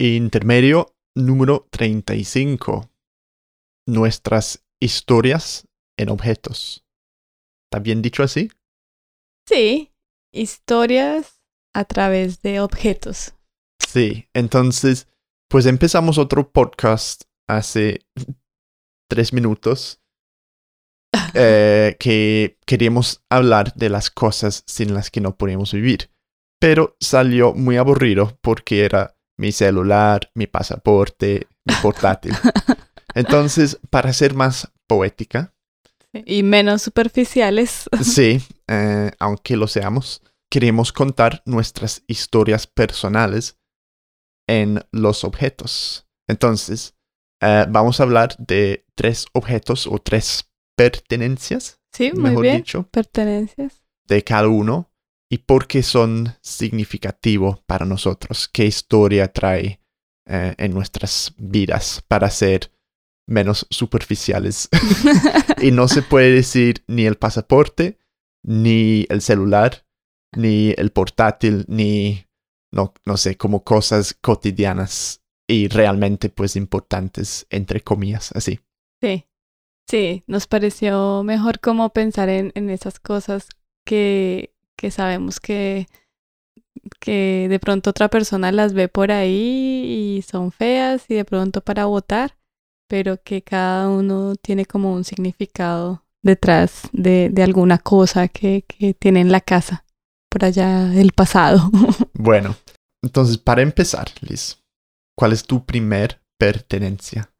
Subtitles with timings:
[0.00, 2.90] Intermedio número 35.
[3.86, 6.84] Nuestras historias en objetos.
[7.66, 8.50] ¿Está bien dicho así?
[9.48, 9.92] Sí,
[10.32, 11.40] historias
[11.74, 13.34] a través de objetos.
[13.78, 15.06] Sí, entonces,
[15.48, 18.04] pues empezamos otro podcast hace
[19.08, 20.02] tres minutos
[21.34, 26.10] eh, que queríamos hablar de las cosas sin las que no podíamos vivir.
[26.60, 32.34] Pero salió muy aburrido porque era mi celular, mi pasaporte, mi portátil.
[33.14, 35.54] Entonces, para ser más poética.
[36.12, 37.88] Y menos superficiales.
[38.02, 43.58] Sí, eh, aunque lo seamos, queremos contar nuestras historias personales
[44.48, 46.06] en los objetos.
[46.28, 46.94] Entonces,
[47.40, 51.80] eh, vamos a hablar de tres objetos o tres pertenencias.
[51.92, 52.56] Sí, muy mejor bien.
[52.58, 53.82] dicho, Pertenencias.
[54.06, 54.90] de cada uno
[55.30, 59.80] y por qué son significativos para nosotros, qué historia trae
[60.26, 62.70] eh, en nuestras vidas para ser
[63.26, 64.68] menos superficiales.
[65.62, 67.98] y no se puede decir ni el pasaporte,
[68.42, 69.86] ni el celular,
[70.36, 72.26] ni el portátil, ni,
[72.72, 78.60] no, no sé, como cosas cotidianas y realmente pues importantes, entre comillas, así.
[79.02, 79.26] Sí.
[79.86, 83.48] Sí, nos pareció mejor como pensar en, en esas cosas
[83.84, 85.86] que, que sabemos que,
[87.00, 91.60] que de pronto otra persona las ve por ahí y son feas y de pronto
[91.60, 92.36] para votar,
[92.88, 98.94] pero que cada uno tiene como un significado detrás de, de alguna cosa que, que
[98.94, 99.84] tiene en la casa,
[100.30, 101.70] por allá del pasado.
[102.14, 102.56] Bueno,
[103.02, 104.58] entonces para empezar, Liz,
[105.14, 107.33] ¿cuál es tu primer pertenencia?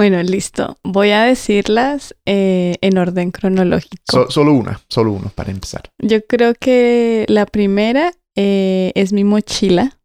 [0.00, 0.78] Bueno, listo.
[0.82, 4.02] Voy a decirlas eh, en orden cronológico.
[4.10, 5.90] So- solo una, solo uno para empezar.
[5.98, 9.98] Yo creo que la primera eh, es mi mochila.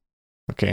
[0.51, 0.63] ¿Ok?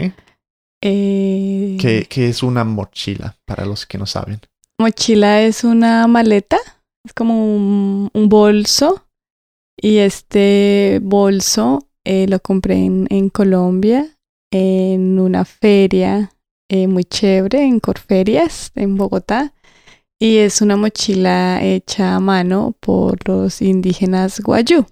[0.82, 4.40] Eh, ¿Qué, qué es una mochila para los que no saben?
[4.80, 6.58] Mochila es una maleta,
[7.06, 9.06] es como un, un bolso.
[9.80, 14.18] Y este bolso eh, lo compré en, en Colombia,
[14.52, 16.32] en una feria
[16.72, 19.52] eh, muy chévere, en Corferias, en Bogotá.
[20.18, 24.86] Y es una mochila hecha a mano por los indígenas Guayú.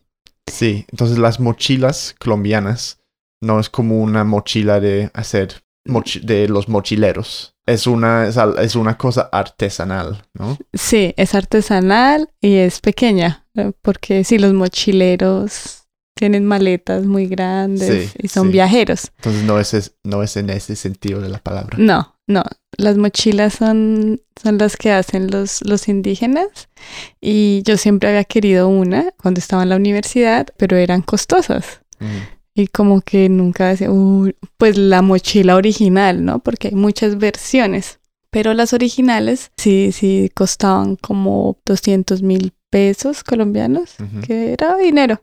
[0.46, 2.98] Sí, entonces las mochilas colombianas
[3.41, 7.54] no es como una mochila de hacer mochi- de los mochileros.
[7.66, 10.58] Es una, es, una cosa artesanal, ¿no?
[10.74, 13.47] Sí, es artesanal y es pequeña,
[13.80, 15.79] porque sí, los mochileros
[16.20, 18.53] tienen maletas muy grandes Sí, y son sí.
[18.53, 19.10] viajeros.
[19.16, 21.78] Entonces no es, no es en ese sentido de la palabra.
[21.78, 22.42] No, no,
[22.76, 26.47] las mochilas son, son las que hacen los, los indígenas
[27.22, 31.80] y yo siempre había querido una cuando estaba en la universidad, pero eran costosas.
[32.00, 32.06] Mm,
[32.54, 36.41] Y como que nunca decía, "Uy", pues la mochila original, ¿no?
[36.41, 37.98] Porque hay muchas versiones.
[38.30, 44.20] Pero las originales sí, sí costaban como 200 mil pesos colombianos, ujú.
[44.26, 45.22] que era dinero.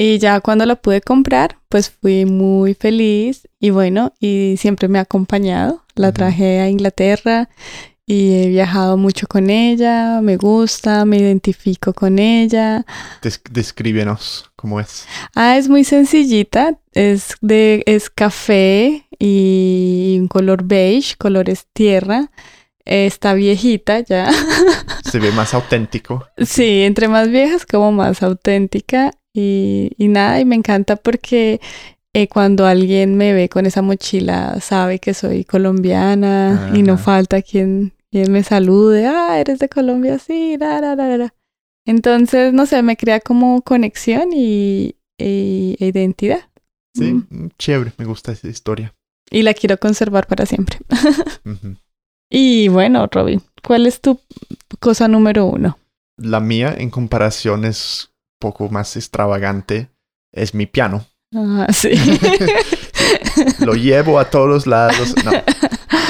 [0.00, 5.00] Y ya cuando la pude comprar, pues fui muy feliz y bueno, y siempre me
[5.00, 5.82] ha acompañado.
[5.96, 7.48] La traje a Inglaterra
[8.06, 12.86] y he viajado mucho con ella, me gusta, me identifico con ella.
[13.22, 15.04] Des- descríbenos cómo es.
[15.34, 22.30] Ah, es muy sencillita, es de es café y un color beige, colores tierra.
[22.84, 24.30] Está viejita ya.
[25.10, 26.24] Se ve más auténtico.
[26.38, 31.60] Sí, entre más viejas como más auténtica y, y nada, y me encanta porque
[32.12, 37.42] eh, cuando alguien me ve con esa mochila sabe que soy colombiana y no falta
[37.42, 41.34] quien, quien me salude, ah, eres de Colombia, sí, la, la, la, la".
[41.86, 46.40] Entonces, no sé, me crea como conexión y, y- e identidad.
[46.94, 47.48] Sí, Mm.
[47.58, 48.94] chévere, me gusta esa historia.
[49.30, 50.78] Y la quiero conservar para siempre.
[52.30, 54.20] Y bueno, Robin, ¿cuál es tu
[54.80, 55.78] cosa número uno?
[56.18, 59.90] La mía, en comparación, es poco más extravagante.
[60.32, 61.06] Es mi piano.
[61.34, 61.90] Ah, sí.
[63.60, 65.14] Lo llevo a todos lados.
[65.24, 65.32] No.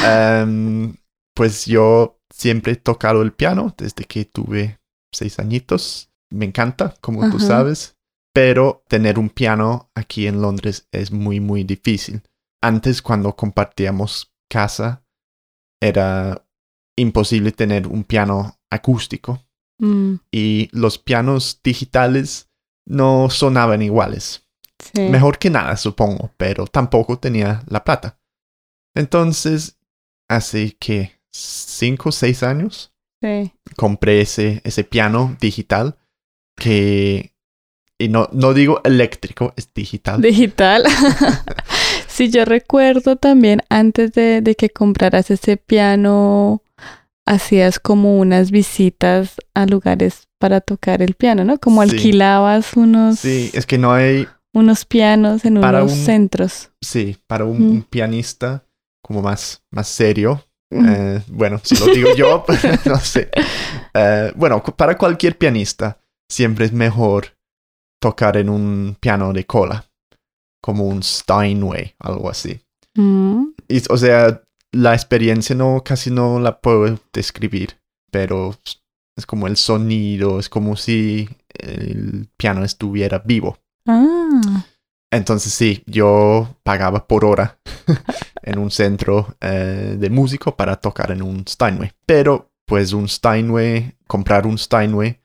[0.04, 0.96] Em,
[1.34, 4.78] pues yo siempre he tocado el piano desde que tuve
[5.12, 6.10] seis añitos.
[6.30, 7.96] Me encanta, como tú sabes.
[8.32, 12.22] Pero tener un piano aquí en Londres es muy, muy difícil.
[12.62, 15.04] Antes, cuando compartíamos casa,
[15.80, 16.44] era
[16.96, 19.44] imposible tener un piano acústico.
[19.78, 22.48] Mm, Y los pianos digitales
[22.86, 24.44] no sonaban iguales.
[24.94, 25.02] sí.
[25.08, 28.18] Mejor que nada, supongo, pero tampoco tenía la plata.
[28.94, 29.76] Entonces,
[30.28, 32.92] hace que cinco o seis años,
[33.22, 33.52] Sí.
[33.76, 35.96] compré ese, ese piano digital
[36.56, 37.34] que...
[38.00, 40.20] Y no, no digo eléctrico, es digital.
[40.22, 40.84] Digital.
[42.08, 46.62] Sí, yo recuerdo también antes de, de que compraras ese piano,
[47.28, 51.58] hacías como unas visitas a lugares para tocar el piano, ¿no?
[51.58, 51.90] Como Sí.
[51.90, 56.70] alquilabas unos, Sí, es que no hay, unos pianos en Para unos un- centros.
[56.82, 57.70] sí, para un, Mm.
[57.70, 58.64] un pianista
[59.04, 60.44] como más, más serio.
[60.70, 60.86] Mm.
[60.88, 62.44] eh, bueno, si lo digo yo,
[62.84, 63.30] no sé.
[63.94, 65.98] Eh, bueno, para cualquier pianista
[66.30, 67.28] siempre es mejor
[68.02, 69.86] tocar en un piano de cola,
[70.62, 72.60] como un Steinway, algo así.
[72.96, 73.46] Mm.
[73.68, 74.42] Y, o sea,
[74.72, 77.78] la experiencia no, casi no la puedo describir,
[78.10, 78.56] pero
[79.16, 83.58] es como el sonido, es como si el piano estuviera vivo.
[83.86, 84.64] Ah,
[85.10, 87.58] Entonces sí, yo pagaba por hora
[88.42, 91.92] en un centro eh, de músico para tocar en un Steinway.
[92.06, 95.20] Pero pues un Steinway, comprar un Steinway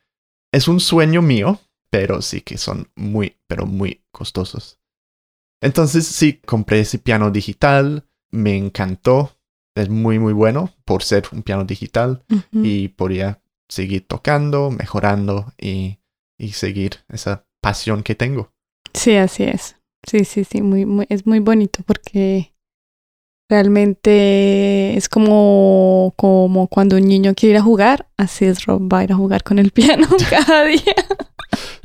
[0.52, 1.60] es un sueño mío,
[1.90, 4.80] pero sí que son muy, pero muy costosos.
[5.62, 9.38] Entonces sí, compré ese piano digital, me encantó,
[9.76, 16.00] es muy, muy bueno por ser un piano digital y podía seguir tocando, mejorando y,
[16.38, 18.52] y seguir esa pasión que tengo.
[18.94, 19.78] Sí, así es.
[20.06, 22.54] Sí, sí, sí, muy, muy, es muy bonito porque
[23.50, 29.00] realmente es como, como cuando un niño quiere ir a jugar, así es Rob, va
[29.00, 30.96] a ir a jugar con el piano cada día.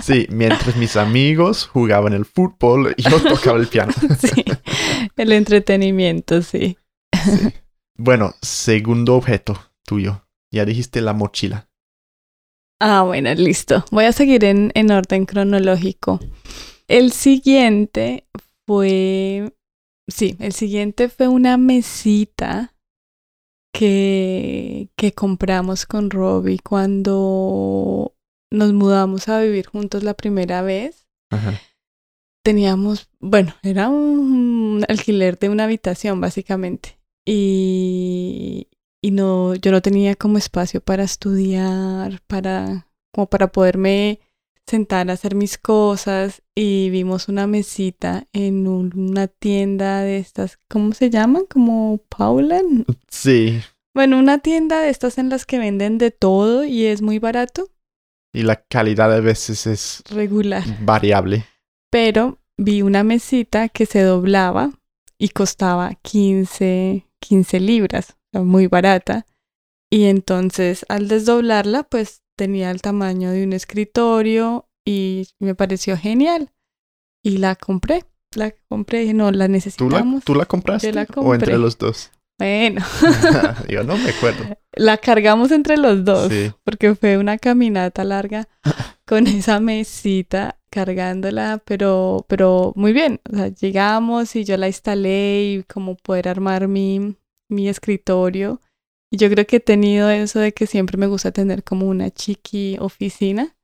[0.08, 3.92] Sí, mientras mis amigos jugaban el fútbol, yo tocaba el piano.
[4.18, 4.42] Sí,
[5.16, 6.78] el entretenimiento, sí.
[7.14, 7.52] Sí.
[7.94, 10.26] Bueno, segundo objeto tuyo.
[10.50, 11.68] Ya dijiste la mochila.
[12.80, 13.84] Ah, bueno, listo.
[13.90, 16.20] Voy a seguir en, en orden cronológico.
[16.86, 18.26] El siguiente
[18.66, 19.52] fue,
[20.08, 22.74] sí, el siguiente fue una mesita
[23.74, 28.14] que, que compramos con Robbie cuando
[28.50, 31.06] nos mudamos a vivir juntos la primera vez.
[31.30, 31.60] Ajá.
[32.44, 36.98] Teníamos, bueno, era un alquiler de una habitación básicamente.
[37.26, 38.68] Y,
[39.02, 44.20] y no, yo no tenía como espacio para estudiar, para, como para poderme
[44.66, 46.42] sentar a hacer mis cosas.
[46.54, 51.44] Y vimos una mesita en un- una tienda de estas, ¿cómo se llaman?
[51.50, 52.62] Como Paula.
[53.08, 53.60] Sí,
[53.94, 57.68] Bueno, una tienda de estas en las que venden de todo y es muy barato,
[58.32, 60.62] y la calidad a veces es regular.
[60.84, 61.44] variable.
[61.90, 64.70] pero vi una mesita que se doblaba
[65.18, 69.26] y costaba 15, 15 libras, muy barata.
[69.90, 76.50] Y entonces al desdoblarla, pues tenía el tamaño de un escritorio y me pareció genial.
[77.24, 78.04] Y la compré,
[78.34, 80.24] la compré, dije, no, la ¿Tú la, necesitamos.
[80.24, 80.88] ¿tú la compraste?
[80.88, 81.58] Yo la ¿O entre compré.
[81.58, 82.10] los dos?
[82.38, 82.84] Bueno,
[83.68, 84.56] yo no me acuerdo.
[84.72, 86.32] la cargamos entre los dos.
[86.32, 86.52] Sí.
[86.64, 88.48] porque fue una caminata larga
[89.06, 93.20] con esa mesita cargándola, pero, pero muy bien.
[93.32, 97.16] O sea, llegamos y yo la instalé y como poder armar mi,
[97.50, 98.60] mi escritorio.
[99.10, 102.10] Y yo creo que he tenido eso de que siempre me gusta tener como una
[102.10, 103.56] chiqui oficina.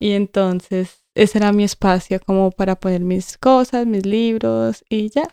[0.00, 5.28] Y entonces ese era mi espacio como para poner mis cosas, mis libros y ya.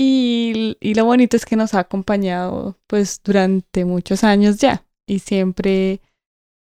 [0.00, 4.84] Y, y lo bonito es que nos ha acompañado pues durante muchos años ya.
[5.06, 6.00] Y siempre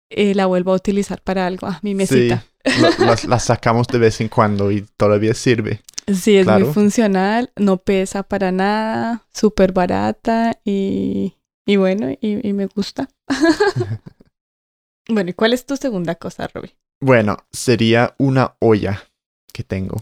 [0.10, 1.68] eh, la vuelvo a utilizar para algo.
[1.68, 2.46] Ah, mi mesita.
[2.66, 5.82] Sí, la, las- la sacamos de vez en cuando y todavía sirve.
[6.08, 6.66] Sí, es Claro.
[6.66, 11.34] muy funcional, no pesa para nada, súper barata y,
[11.66, 13.10] y bueno, y, y me gusta.
[15.10, 16.78] bueno, ¿y cuál es tu segunda cosa, Robbie?
[17.02, 19.04] Bueno, sería una olla
[19.52, 19.98] que tengo.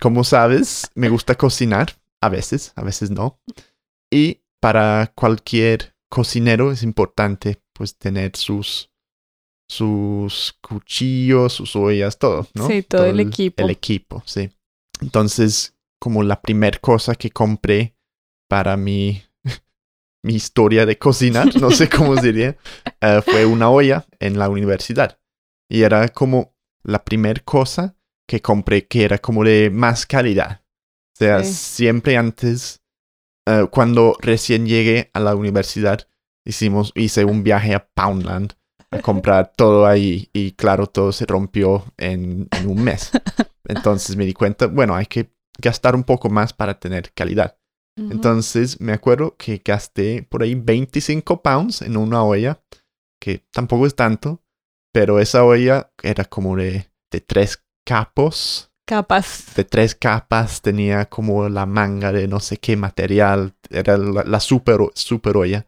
[0.00, 3.40] Como sabes, me gusta cocinar, a veces, a veces no.
[4.10, 8.90] Y para cualquier cocinero es importante pues tener sus
[9.70, 12.66] sus cuchillos, sus ollas, todo, ¿no?
[12.66, 13.62] Sí, todo el equipo.
[13.62, 14.50] El equipo, sí.
[15.00, 17.94] Entonces, como la primera cosa que compré
[18.48, 19.22] para mi
[20.24, 22.56] mi historia de cocinar, no sé cómo diría,
[23.00, 25.18] eh, fue una olla en la universidad.
[25.68, 27.97] Y era como la primera cosa
[28.28, 30.62] que compré que era como de más calidad.
[31.14, 31.52] O sea, Sí.
[31.52, 32.82] siempre antes,
[33.48, 36.06] eh, cuando recién llegué a la universidad,
[36.46, 38.52] hicimos, hice un viaje a Poundland
[38.90, 43.10] a comprar todo ahí y claro, todo se rompió en, en un mes.
[43.66, 45.30] Entonces me di cuenta, bueno, hay que
[45.60, 47.56] gastar un poco más para tener calidad.
[47.96, 52.62] Entonces me acuerdo que gasté por ahí 25 pounds en una olla,
[53.20, 54.40] que tampoco es tanto,
[54.94, 59.54] pero esa olla era como de, de tres capos, Capaz.
[59.54, 64.40] de tres capas, tenía como la manga de no sé qué material, era la, la
[64.40, 65.66] super, super olla.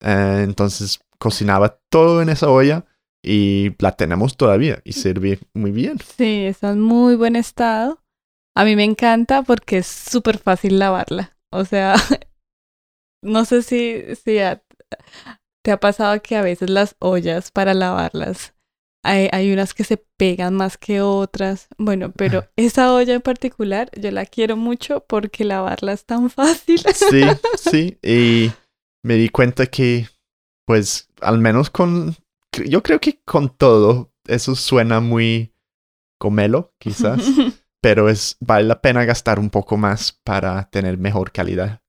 [0.00, 2.86] Eh, entonces cocinaba todo en esa olla
[3.22, 5.98] y la tenemos todavía y sirve muy bien.
[5.98, 8.02] Sí, está en muy buen estado.
[8.56, 11.36] A mí me encanta porque es súper fácil lavarla.
[11.50, 11.96] O sea,
[13.22, 14.38] no sé si, si
[15.62, 18.54] te ha pasado que a veces las ollas para lavarlas
[19.02, 21.68] hay, hay, unas que se pegan más que otras.
[21.78, 26.80] Bueno, pero esa olla en particular yo la quiero mucho porque lavarla es tan fácil.
[26.94, 27.22] Sí,
[27.58, 27.98] sí.
[28.02, 28.52] Y
[29.02, 30.08] me di cuenta que,
[30.66, 32.16] pues, al menos con,
[32.66, 35.52] yo creo que con todo, eso suena muy
[36.18, 37.20] comelo, quizás.
[37.82, 41.82] pero es, vale la pena gastar un poco más para tener mejor calidad.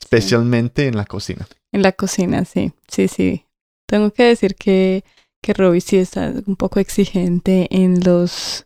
[0.00, 1.46] Especialmente en la cocina.
[1.72, 2.72] En la cocina, sí.
[2.86, 3.46] Sí, sí.
[3.86, 5.02] Tengo que decir que
[5.44, 8.64] que Robbie sí está un poco exigente en los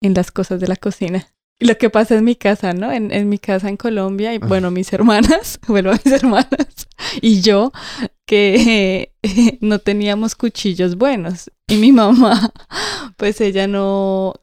[0.00, 1.26] en las cosas de la cocina.
[1.58, 2.92] Y lo que pasa en mi casa, ¿no?
[2.92, 6.88] En, en mi casa en Colombia, y bueno, mis hermanas, vuelvo a mis hermanas,
[7.20, 7.72] y yo,
[8.24, 9.12] que
[9.60, 11.50] no teníamos cuchillos buenos.
[11.66, 12.52] Y mi mamá,
[13.16, 14.34] pues ella no,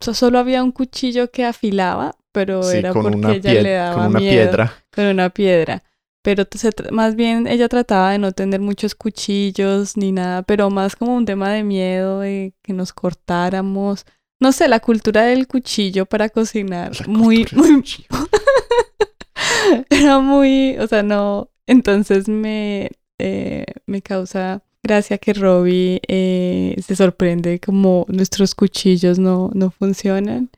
[0.00, 4.74] solo había un cuchillo que afilaba, pero era porque ella le daba con una piedra.
[4.90, 5.82] Con una piedra
[6.28, 6.44] pero
[6.92, 11.24] más bien ella trataba de no tener muchos cuchillos ni nada, pero más como un
[11.24, 14.04] tema de miedo de que nos cortáramos.
[14.38, 16.92] No sé, la cultura del cuchillo para cocinar.
[17.08, 17.82] muy, muy...
[19.88, 21.48] Era muy, o sea, no.
[21.66, 29.50] Entonces me, eh, me causa gracia que Robbie eh, se sorprende como nuestros cuchillos no,
[29.54, 30.50] no funcionan.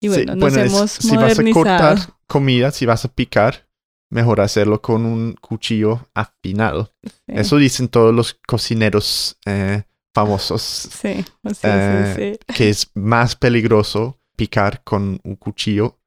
[0.00, 3.67] Y bueno, nos hemos Si vas a cortar comida, si vas a picar,
[4.10, 6.92] mejor hacerlo con un cuchillo afinado.
[7.26, 9.82] Eso dicen todos los cocineros eh,
[10.14, 10.62] famosos.
[10.62, 15.98] Sí, sí, eh, sí, Que es más peligroso picar con un cuchillo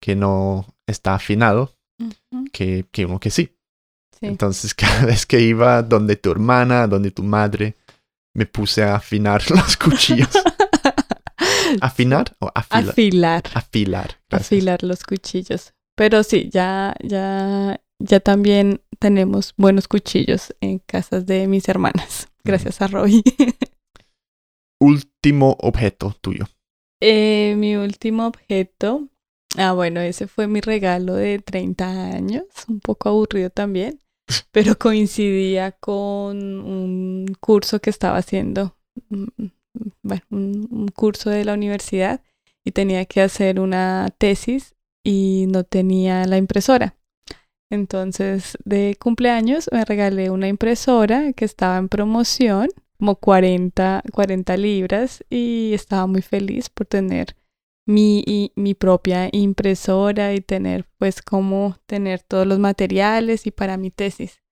[0.00, 1.76] que no está afinado
[2.52, 3.56] que, que, uno que sí.
[4.20, 7.76] Entonces, cada vez que iba donde tu hermana, donde tu madre,
[8.34, 10.28] me puse a afinar los cuchillos.
[11.80, 12.90] ¿Afinar o afilar?
[12.90, 13.42] Afilar.
[13.54, 14.20] Afilar.
[14.30, 15.72] Afilar los cuchillos.
[16.00, 22.26] Pero sí, ya, ya, ya también tenemos buenos cuchillos en casas de mis hermanas.
[22.42, 23.22] Gracias a Roy.
[24.80, 26.46] último objeto tuyo.
[27.02, 29.08] Eh, mi último objeto.
[29.58, 32.46] Ah, bueno, ese fue mi regalo de 30 años.
[32.66, 34.00] Un poco aburrido también.
[34.52, 38.74] Pero coincidía con un curso que estaba haciendo.
[39.10, 39.26] Mm,
[40.02, 42.22] bueno, un curso de la universidad
[42.64, 46.96] y tenía que hacer una tesis y no tenía la impresora.
[47.70, 55.24] Entonces, de cumpleaños me regalé una impresora que estaba en promoción, como 40, 40 libras,
[55.30, 57.36] y estaba muy feliz por tener
[57.86, 63.90] mi, mi propia impresora y tener, pues, como tener todos los materiales y para mi
[63.90, 64.42] tesis.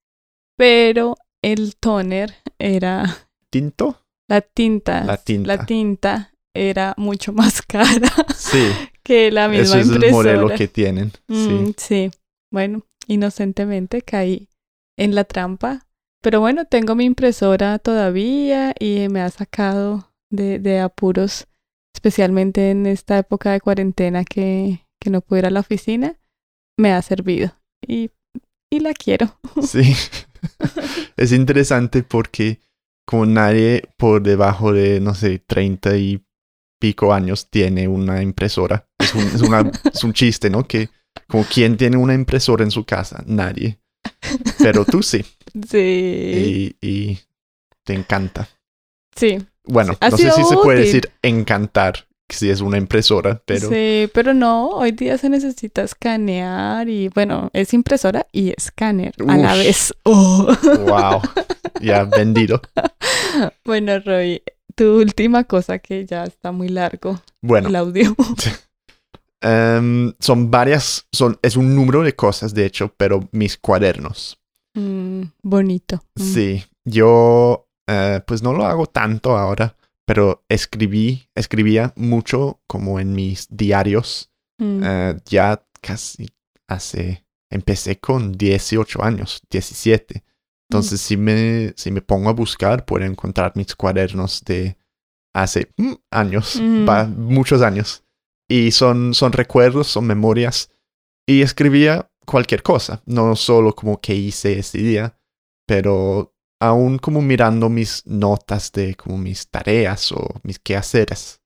[0.56, 3.04] Pero el toner era...
[3.50, 4.04] ¿Tinto?
[4.28, 5.04] La tinta.
[5.04, 5.56] La tinta.
[5.56, 8.10] La tinta era mucho más cara.
[8.36, 8.72] Sí
[9.08, 11.12] que la misma Ese es el modelo que tienen.
[11.30, 11.48] sí.
[11.48, 12.10] Mm, sí.
[12.52, 14.50] Bueno, inocentemente caí
[14.98, 15.86] en la trampa.
[16.22, 21.46] Pero bueno, tengo mi impresora todavía y me ha sacado de, de apuros,
[21.94, 26.18] especialmente en esta época de cuarentena que, que no puedo ir a la oficina.
[26.76, 27.54] Me ha servido
[27.86, 28.10] y,
[28.70, 29.38] y la quiero.
[29.62, 29.94] Sí.
[31.16, 32.60] es interesante porque
[33.06, 36.22] como nadie por debajo de, no sé, 30 y
[36.78, 38.86] pico años tiene una impresora.
[38.98, 40.66] Es un, es una, es un chiste, ¿no?
[40.66, 40.88] Que
[41.26, 43.78] como quién tiene una impresora en su casa, nadie.
[44.58, 45.24] Pero tú sí.
[45.68, 46.76] Sí.
[46.82, 47.18] Y, y
[47.82, 48.46] te encanta.
[49.16, 49.38] Sí.
[49.64, 53.68] Bueno, no sé si se puede decir encantar si es una impresora, pero...
[53.68, 59.36] Sí, pero no, hoy día se necesita escanear y bueno, es impresora y escáner a
[59.36, 59.94] la vez.
[60.04, 60.46] Oh.
[60.86, 61.22] Wow,
[61.80, 62.60] ya vendido.
[63.64, 64.42] Bueno, Roy,
[64.78, 67.20] tu última cosa que ya está muy largo.
[67.42, 67.68] Bueno.
[67.68, 68.14] El audio.
[69.40, 74.36] Em, son varias, son, es un número de cosas, de hecho, pero mis cuadernos.
[74.74, 76.02] Mm, bonito.
[76.16, 76.20] Mm.
[76.20, 83.12] Sí, yo eh, pues no lo hago tanto ahora, pero escribí, escribía mucho como en
[83.12, 84.32] mis diarios.
[84.58, 84.82] Mm.
[84.82, 86.28] Eh, ya casi
[86.66, 90.24] hace, empecé con 18 años, 17.
[90.70, 94.76] Entonces, si, me, si me pongo a buscar, puedo encontrar mis cuadernos de
[95.34, 96.60] hace mm, años,
[97.16, 98.04] muchos años.
[98.50, 100.70] Y son, son recuerdos, son memorias.
[101.26, 105.18] Y escribía cualquier cosa, no solo como que hice ese día,
[105.66, 111.40] pero aún como mirando mis notas de como mis tareas o mis quehaceres.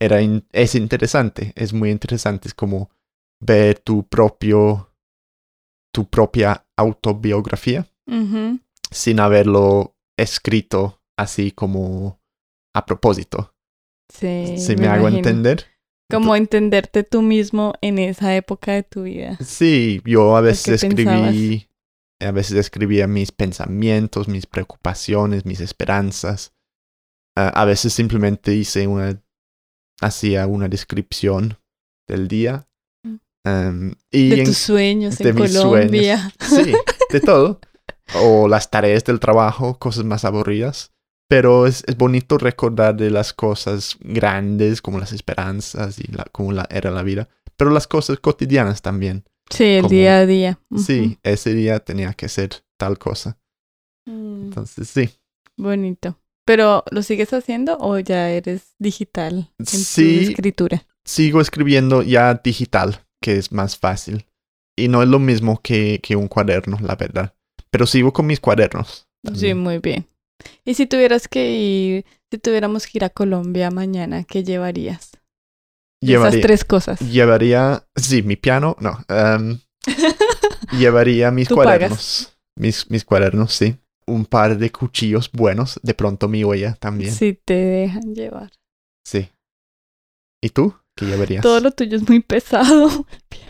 [0.00, 0.20] Era
[0.52, 2.90] es interesante, es muy interesante, es como
[3.40, 4.94] ver tu propio,
[5.92, 7.86] tu propia autobiografía
[8.90, 12.20] sin haberlo escrito así como
[12.74, 13.54] a propósito.
[14.12, 14.56] Sí.
[14.58, 15.66] Si me, hago entender.
[16.10, 19.38] Como entenderte tú mismo en esa época de tu vida.
[19.44, 21.68] Sí, yo a veces escribí,
[22.20, 26.52] a veces escribía mis pensamientos, mis preocupaciones, mis esperanzas.
[27.36, 29.20] A veces simplemente hice una,
[30.00, 31.58] hacía una descripción
[32.06, 32.68] del día.
[33.02, 33.16] Mm.
[33.44, 36.32] Em, y De en- tus sueños de en Colombia.
[36.40, 36.72] Sí,
[37.10, 37.60] de todo.
[38.14, 40.90] O las tareas del trabajo, cosas más aburridas.
[41.28, 46.52] Pero es, es bonito recordar de las cosas grandes, como las esperanzas y la, como
[46.52, 47.28] la, era la vida.
[47.56, 49.24] Pero las cosas cotidianas también.
[49.50, 50.58] Sí, el Como- día a día.
[50.76, 53.38] Sí, ese día tenía que ser tal cosa.
[54.06, 55.10] Mm, Entonces, sí.
[55.56, 56.18] bonito.
[56.46, 60.16] Pero, ¿lo sigues haciendo o ya eres digital en Sí.
[60.24, 60.86] tu escritura?
[61.06, 64.26] Sigo escribiendo ya digital, que es más fácil.
[64.76, 67.34] Y no es lo mismo que, que un cuaderno, la verdad.
[67.74, 69.08] Pero sigo con mis cuadernos.
[69.34, 70.06] Sí, muy bien.
[70.64, 75.10] Y si tuvieras que ir, si tuviéramos que ir a Colombia mañana, ¿qué llevarías?
[76.00, 77.00] Llevaría, Esas tres cosas.
[77.00, 79.04] llevaría, sí, mi piano, no.
[79.08, 79.58] em,
[80.78, 81.66] llevaría mis Tú pagas.
[81.78, 82.38] cuadernos.
[82.56, 83.76] Mis, mis cuadernos, sí.
[84.06, 85.80] Un par de cuchillos buenos.
[85.82, 87.10] De pronto mi huella también.
[87.10, 87.30] Sí.
[87.30, 88.52] Si te dejan llevar.
[90.40, 90.76] ¿Y tú?
[90.96, 91.42] ¿Qué llevarías?
[91.42, 93.04] Todo lo tuyo es muy pesado.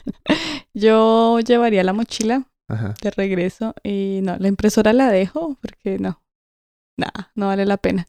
[0.73, 2.95] Yo llevaría la mochila Ajá.
[3.03, 6.23] de regreso y no, la impresora la dejo porque no,
[6.97, 8.07] nada, no vale la pena.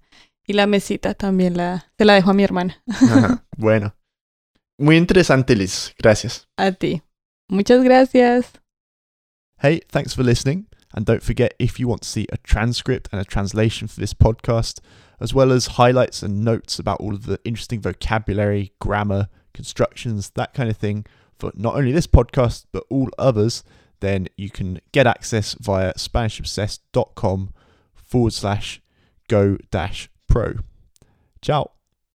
[0.47, 3.43] Y la mesita también la, se la dejo a mi hermana, Ajá.
[3.57, 3.95] Bueno.
[4.77, 5.93] Muy interesante, Liz.
[5.97, 6.47] Gracias.
[6.57, 7.01] a ti.
[7.49, 8.51] Muchas gracias.
[9.61, 10.67] Hey, thanks for listening.
[10.93, 14.13] And don't forget if you want to see a transcript and a translation for this
[14.13, 14.79] podcast,
[15.19, 20.53] as well as highlights and notes about all of the interesting vocabulary, grammar, constructions, that
[20.53, 21.05] kind of thing,
[21.39, 23.63] for not only this podcast, but all others,
[24.05, 27.53] then you can get access via SpanishObsessed.com
[27.95, 28.81] forward slash
[29.27, 30.55] go dash pro.
[31.41, 31.74] Ciao.